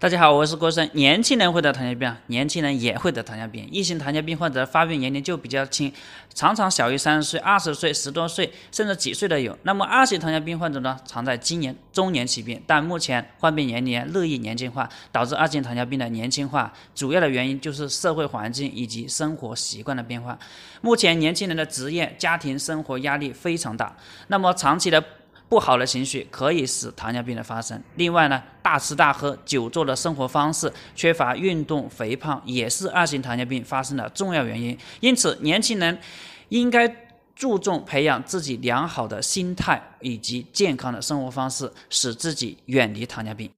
[0.00, 0.88] 大家好，我是郭生。
[0.94, 3.68] 年轻人会得糖尿病，年轻人也会得糖尿病。
[3.70, 5.92] 一型糖尿病患者发病年龄就比较轻，
[6.32, 9.54] 常常小于三十岁、二十岁、十多岁，甚至几岁的有。
[9.64, 20.38] 那么二型糖尿病患者呢，常在今年中年起病，但目前患病年龄日益年轻化，导致二型糖尿病的年轻化，主要的原因就是社会环境以及生活习惯的变化。
[20.80, 23.94] 目前年轻人的职业、家庭生活压力非常大，
[24.28, 25.04] 那么长期的。
[25.50, 27.82] 不好的情绪可以使糖尿病的发生。
[27.96, 34.78] 另外呢，大吃大喝、久坐的生活方式、缺乏运动、肥胖也是二型糖尿病发生的重要原因。
[35.00, 35.98] 因此，年轻人
[36.50, 36.88] 应该
[37.34, 43.50] 注重培养自己良好的心态以及健康的生活方式，使自己远离糖尿病。